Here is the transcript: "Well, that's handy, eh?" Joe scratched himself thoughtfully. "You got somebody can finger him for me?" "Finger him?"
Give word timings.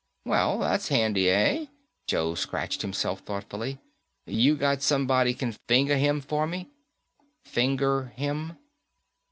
"Well, 0.25 0.57
that's 0.57 0.87
handy, 0.87 1.29
eh?" 1.29 1.67
Joe 2.07 2.33
scratched 2.33 2.81
himself 2.81 3.19
thoughtfully. 3.19 3.77
"You 4.25 4.55
got 4.55 4.81
somebody 4.81 5.35
can 5.35 5.51
finger 5.67 5.95
him 5.95 6.21
for 6.21 6.47
me?" 6.47 6.71
"Finger 7.43 8.05
him?" 8.15 8.57